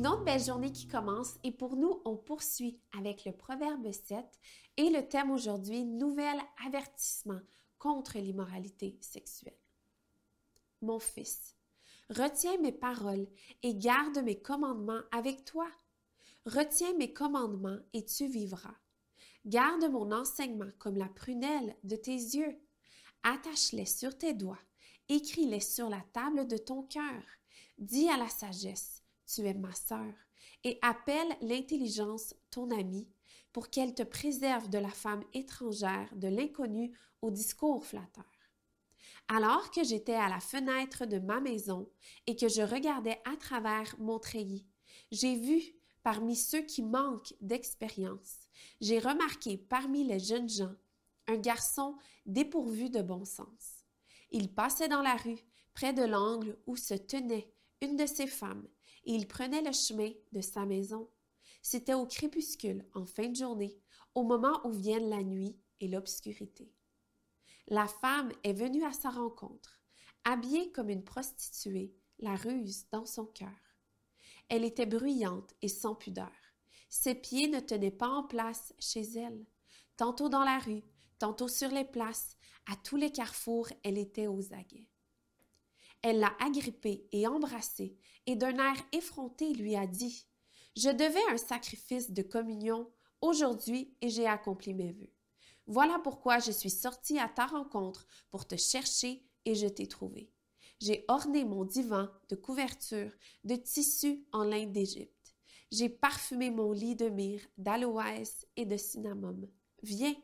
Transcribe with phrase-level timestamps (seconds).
[0.00, 4.24] autre belle journée qui commence et pour nous, on poursuit avec le Proverbe 7
[4.78, 7.40] et le thème aujourd'hui, nouvel avertissement
[7.78, 9.58] contre l'immoralité sexuelle.
[10.80, 11.56] Mon fils,
[12.08, 13.26] retiens mes paroles
[13.62, 15.68] et garde mes commandements avec toi.
[16.46, 18.76] Retiens mes commandements et tu vivras.
[19.44, 22.56] Garde mon enseignement comme la prunelle de tes yeux.
[23.24, 24.58] Attache-les sur tes doigts.
[25.10, 27.22] Écris-les sur la table de ton cœur.
[27.76, 29.01] Dis à la sagesse,
[29.34, 30.12] tu es ma sœur,
[30.64, 33.08] et appelle l'intelligence ton amie,
[33.52, 38.24] pour qu'elle te préserve de la femme étrangère, de l'inconnu au discours flatteur.
[39.28, 41.88] Alors que j'étais à la fenêtre de ma maison
[42.26, 44.66] et que je regardais à travers mon treillis,
[45.10, 45.62] j'ai vu
[46.02, 48.48] parmi ceux qui manquent d'expérience,
[48.80, 50.74] j'ai remarqué parmi les jeunes gens
[51.28, 51.96] un garçon
[52.26, 53.84] dépourvu de bon sens.
[54.30, 55.38] Il passait dans la rue,
[55.72, 58.66] près de l'angle où se tenait une de ses femmes,
[59.04, 61.08] et il prenait le chemin de sa maison.
[61.62, 63.78] C'était au crépuscule, en fin de journée,
[64.14, 66.72] au moment où viennent la nuit et l'obscurité.
[67.68, 69.80] La femme est venue à sa rencontre,
[70.24, 73.48] habillée comme une prostituée, la ruse dans son cœur.
[74.48, 76.32] Elle était bruyante et sans pudeur.
[76.90, 79.46] Ses pieds ne tenaient pas en place chez elle.
[79.96, 80.82] Tantôt dans la rue,
[81.18, 82.36] tantôt sur les places,
[82.70, 84.91] à tous les carrefours, elle était aux aguets.
[86.02, 90.26] Elle l'a agrippé et embrassé, et d'un air effronté lui a dit
[90.76, 95.12] Je devais un sacrifice de communion aujourd'hui et j'ai accompli mes vœux.
[95.66, 100.30] Voilà pourquoi je suis sortie à ta rencontre pour te chercher et je t'ai trouvé.
[100.80, 103.12] J'ai orné mon divan de couverture
[103.44, 105.36] de tissu en lin d'Égypte.
[105.70, 109.48] J'ai parfumé mon lit de myrrhe, d'aloès et de cinnamome.
[109.82, 110.14] Viens,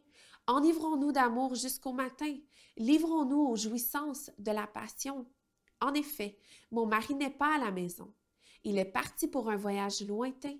[0.49, 2.37] enivrons-nous d'amour jusqu'au matin,
[2.77, 5.27] livrons-nous aux jouissances de la passion.
[5.81, 6.39] En effet,
[6.71, 8.13] mon mari n'est pas à la maison.
[8.65, 10.57] Il est parti pour un voyage lointain.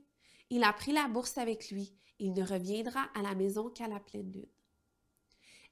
[0.51, 1.95] Il a pris la bourse avec lui.
[2.19, 4.47] Il ne reviendra à la maison qu'à la pleine lune.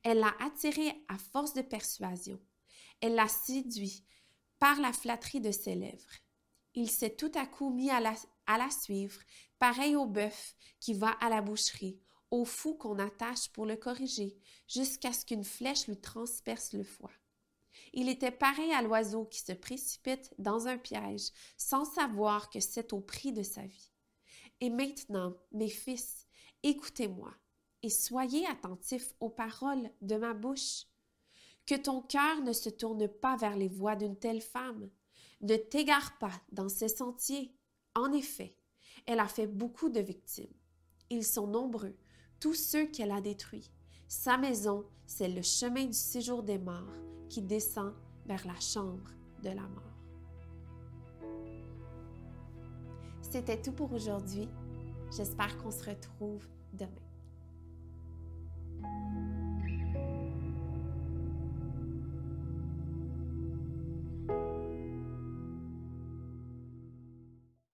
[0.03, 2.41] Elle l'a attiré à force de persuasion.
[3.01, 4.05] Elle l'a séduit
[4.59, 6.13] par la flatterie de ses lèvres.
[6.75, 9.21] Il s'est tout à coup mis à la, suivre,
[9.59, 11.99] pareil au bœuf qui va à la boucherie,
[12.31, 14.37] au fou qu'on attache pour le corriger,
[14.69, 17.13] jusqu'à ce qu'une flèche lui transperce le foie.
[17.93, 22.93] Il était pareil à l'oiseau qui se précipite dans un piège sans savoir que c'est
[22.93, 23.93] au prix de sa vie.
[24.61, 26.27] Et maintenant, mes fils,
[26.63, 27.33] écoutez-moi
[27.83, 30.87] et soyez attentifs aux paroles de ma bouche.
[31.67, 34.89] Que ton cœur ne se tourne pas vers les voies d'une telle femme.
[35.41, 37.55] Ne t'égare pas dans ses sentiers.
[37.95, 38.57] En effet,
[39.07, 40.53] elle a fait beaucoup de victimes.
[41.11, 41.97] Ils sont nombreux,
[42.41, 43.71] tous ceux qu'elle a détruits.
[44.09, 46.95] Sa maison, c'est le chemin du séjour des morts
[47.29, 47.93] qui descend
[48.25, 49.11] vers la chambre
[49.43, 49.83] de la mort.
[53.21, 54.49] C'était tout pour aujourd'hui.
[55.11, 56.91] J'espère qu'on se retrouve demain.